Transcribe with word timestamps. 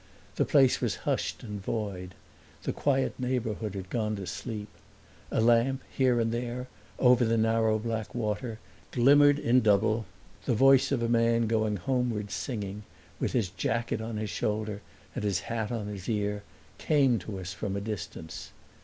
The 0.35 0.45
place 0.45 0.81
was 0.81 0.95
hushed 1.05 1.43
and 1.43 1.61
void; 1.63 2.15
the 2.63 2.73
quiet 2.73 3.13
neighborhood 3.19 3.75
had 3.75 3.91
gone 3.91 4.15
to 4.15 4.25
sleep. 4.25 4.67
A 5.29 5.39
lamp, 5.39 5.83
here 5.95 6.19
and 6.19 6.31
there, 6.31 6.67
over 6.97 7.23
the 7.23 7.37
narrow 7.37 7.77
black 7.77 8.15
water, 8.15 8.57
glimmered 8.89 9.37
in 9.37 9.61
double; 9.61 10.07
the 10.45 10.55
voice 10.55 10.91
of 10.91 11.03
a 11.03 11.07
man 11.07 11.45
going 11.45 11.75
homeward 11.77 12.31
singing, 12.31 12.81
with 13.19 13.33
his 13.33 13.51
jacket 13.51 14.01
on 14.01 14.17
his 14.17 14.31
shoulder 14.31 14.81
and 15.13 15.23
his 15.23 15.41
hat 15.41 15.71
on 15.71 15.85
his 15.85 16.09
ear, 16.09 16.41
came 16.79 17.19
to 17.19 17.37
us 17.37 17.53
from 17.53 17.75
a 17.75 17.79
distance. 17.79 18.49